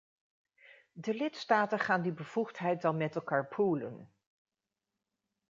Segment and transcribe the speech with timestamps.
[0.91, 4.13] De lidstaten gaan die bevoegdheid dan met elkaar poolen.